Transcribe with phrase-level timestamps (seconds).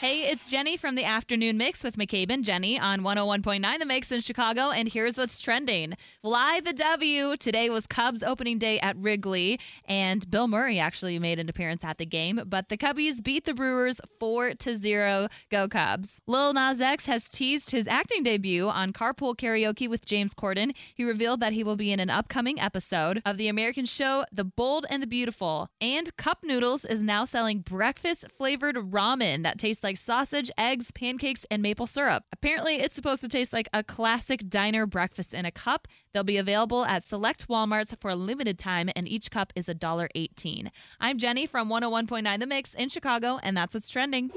[0.00, 4.12] Hey, it's Jenny from the Afternoon Mix with McCabe and Jenny on 101.9 The Mix
[4.12, 4.70] in Chicago.
[4.70, 7.36] And here's what's trending Fly the W.
[7.36, 11.98] Today was Cubs opening day at Wrigley, and Bill Murray actually made an appearance at
[11.98, 12.40] the game.
[12.46, 15.26] But the Cubbies beat the Brewers 4 to 0.
[15.50, 16.20] Go Cubs.
[16.28, 20.76] Lil Nas X has teased his acting debut on Carpool Karaoke with James Corden.
[20.94, 24.44] He revealed that he will be in an upcoming episode of the American show The
[24.44, 25.70] Bold and the Beautiful.
[25.80, 31.46] And Cup Noodles is now selling breakfast flavored ramen that tastes like sausage, eggs, pancakes,
[31.50, 32.24] and maple syrup.
[32.32, 35.88] Apparently, it's supposed to taste like a classic diner breakfast in a cup.
[36.12, 40.68] They'll be available at select Walmarts for a limited time, and each cup is $1.18.
[41.00, 44.30] I'm Jenny from 101.9 The Mix in Chicago, and that's what's trending.